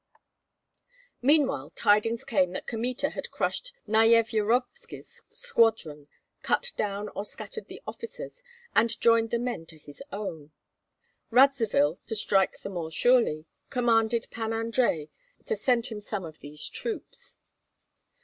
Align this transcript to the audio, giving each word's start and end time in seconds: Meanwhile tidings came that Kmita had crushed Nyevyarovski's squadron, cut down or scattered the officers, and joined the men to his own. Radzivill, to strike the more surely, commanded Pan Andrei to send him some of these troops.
Meanwhile 1.21 1.73
tidings 1.75 2.23
came 2.23 2.53
that 2.53 2.65
Kmita 2.65 3.11
had 3.11 3.29
crushed 3.29 3.71
Nyevyarovski's 3.87 5.21
squadron, 5.31 6.07
cut 6.41 6.71
down 6.75 7.09
or 7.09 7.23
scattered 7.23 7.67
the 7.67 7.83
officers, 7.85 8.41
and 8.75 8.99
joined 8.99 9.29
the 9.29 9.37
men 9.37 9.67
to 9.67 9.77
his 9.77 10.01
own. 10.11 10.53
Radzivill, 11.29 11.97
to 12.07 12.15
strike 12.15 12.61
the 12.61 12.69
more 12.69 12.89
surely, 12.89 13.45
commanded 13.69 14.25
Pan 14.31 14.53
Andrei 14.53 15.09
to 15.45 15.55
send 15.55 15.85
him 15.85 16.01
some 16.01 16.25
of 16.25 16.39
these 16.39 16.67
troops. 16.67 17.37